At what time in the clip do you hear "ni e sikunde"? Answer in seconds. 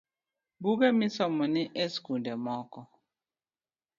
1.53-2.33